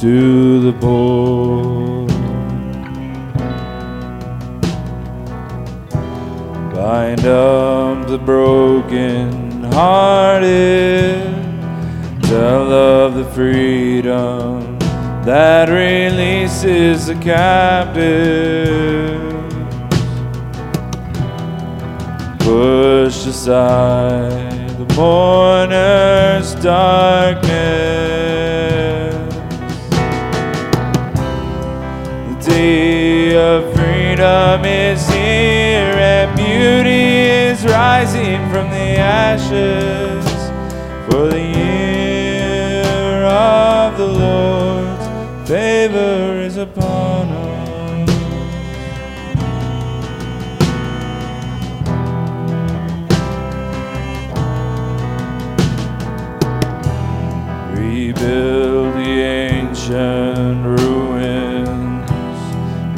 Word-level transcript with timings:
to 0.00 0.60
the 0.60 0.72
poor. 0.78 2.06
Bind 6.74 7.26
up 7.26 8.06
the 8.08 8.18
broken 8.18 9.64
hearted. 9.72 11.34
Tell 12.22 12.72
of 12.72 13.14
the 13.14 13.24
freedom 13.34 14.78
that 15.24 15.68
releases 15.68 17.06
the 17.06 17.14
captive. 17.16 17.98
Push 22.38 23.26
aside 23.26 24.57
mourner's 24.98 26.56
darkness. 26.56 27.48
The 32.28 32.50
day 32.50 33.36
of 33.36 33.72
freedom 33.74 34.64
is 34.64 35.08
here 35.08 35.94
and 36.12 36.36
beauty 36.36 37.28
is 37.46 37.64
rising 37.64 38.40
from 38.50 38.70
the 38.70 38.98
ashes. 38.98 40.26
For 41.08 41.28
the 41.28 41.44
year 41.60 43.24
of 43.24 43.96
the 43.98 44.08
Lord's 44.24 45.48
favor 45.48 46.40
is 46.40 46.56
upon 46.56 47.28
us. 47.28 47.47
Ancient 59.90 60.66
ruins, 60.66 62.10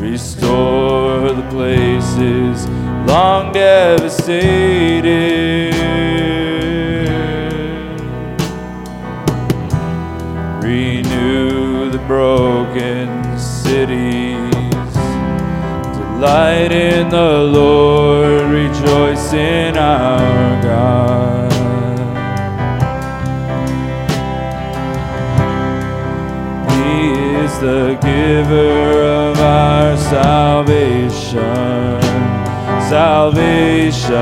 restore 0.00 1.32
the 1.32 1.48
places 1.50 2.66
long 3.06 3.52
devastated. 3.52 5.72
Renew 10.62 11.90
the 11.90 11.98
broken 12.08 13.38
cities. 13.38 14.50
Delight 15.96 16.72
in 16.72 17.08
the 17.08 17.50
Lord, 17.52 18.50
rejoice 18.50 19.32
in 19.32 19.76
our 19.76 20.62
God. 20.62 21.39
Is 26.90 27.58
the 27.60 27.98
giver 28.02 29.02
of 29.02 29.38
our 29.40 29.96
salvation. 29.96 31.40
Salvation. 32.88 34.20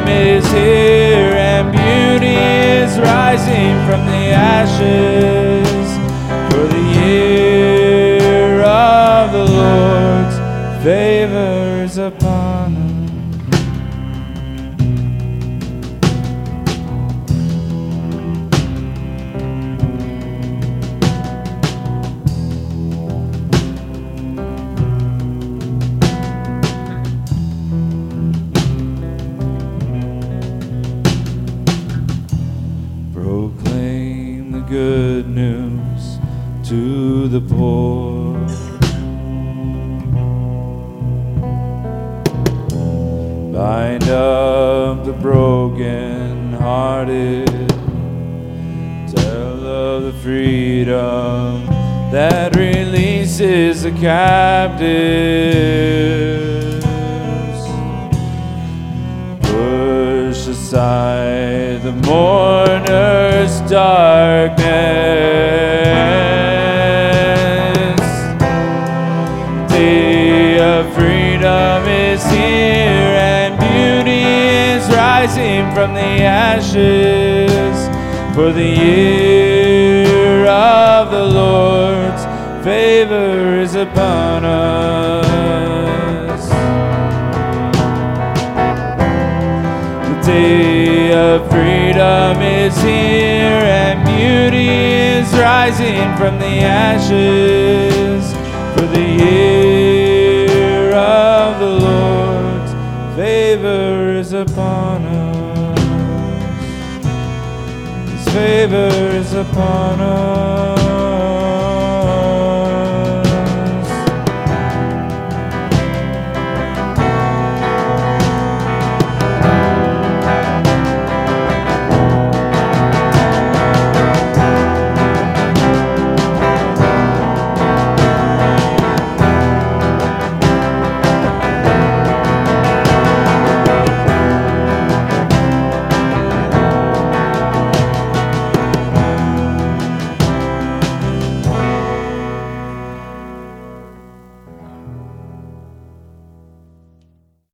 Is 0.00 0.46
here 0.46 1.36
and 1.36 1.70
beauty 1.70 2.34
is 2.34 2.98
rising 2.98 3.74
from 3.86 4.06
the 4.06 4.32
ashes 4.32 5.41
to 36.82 37.28
the 37.28 37.40
poor. 37.40 38.34
Bind 43.52 44.08
up 44.08 45.04
the 45.04 45.12
broken 45.12 46.54
hearted. 46.54 47.68
Tell 49.14 49.64
of 49.64 50.02
the 50.08 50.12
freedom 50.24 51.66
that 52.10 52.56
releases 52.56 53.84
the 53.84 53.92
captives. 53.92 54.82
Push 59.42 60.48
aside 60.48 61.82
the 61.82 61.92
mourner's 62.08 63.60
darkness. 63.70 65.71
From 75.74 75.94
the 75.94 76.22
ashes. 76.22 77.88
For 78.34 78.52
the 78.52 78.64
year 78.64 80.46
of 80.46 81.10
the 81.10 81.24
Lord's 81.24 82.24
favor 82.64 83.58
is 83.58 83.74
upon 83.74 84.44
us. 84.44 85.32
The 90.08 90.20
day 90.26 91.12
of 91.12 91.48
freedom 91.50 92.42
is 92.42 92.76
here 92.82 93.64
and 93.80 94.04
beauty 94.04 94.68
is 94.68 95.32
rising 95.34 96.14
from 96.16 96.38
the 96.38 96.60
ashes. 96.62 98.32
For 98.74 98.86
the 98.86 99.08
year 99.24 100.92
of 100.94 101.58
the 101.60 101.66
Lord's 101.66 102.72
favor 103.16 104.12
is 104.18 104.32
upon 104.32 105.04
us. 105.04 105.11
His 108.32 108.40
favor 108.40 108.88
is 109.14 109.34
upon 109.34 110.00
us. 110.00 110.81